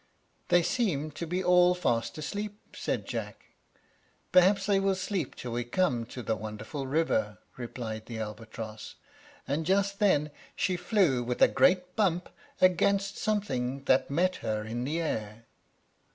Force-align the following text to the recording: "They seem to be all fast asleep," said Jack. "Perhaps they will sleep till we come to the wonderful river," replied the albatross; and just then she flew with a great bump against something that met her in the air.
"They 0.47 0.63
seem 0.63 1.11
to 1.11 1.27
be 1.27 1.43
all 1.43 1.75
fast 1.75 2.17
asleep," 2.17 2.75
said 2.75 3.05
Jack. 3.05 3.45
"Perhaps 4.31 4.65
they 4.65 4.79
will 4.79 4.95
sleep 4.95 5.35
till 5.35 5.51
we 5.51 5.63
come 5.63 6.07
to 6.07 6.23
the 6.23 6.35
wonderful 6.35 6.87
river," 6.87 7.37
replied 7.55 8.07
the 8.07 8.17
albatross; 8.17 8.95
and 9.47 9.63
just 9.63 9.99
then 9.99 10.31
she 10.55 10.75
flew 10.75 11.21
with 11.23 11.39
a 11.39 11.47
great 11.47 11.95
bump 11.95 12.29
against 12.59 13.17
something 13.19 13.83
that 13.83 14.09
met 14.09 14.37
her 14.37 14.63
in 14.63 14.85
the 14.85 14.99
air. 14.99 15.45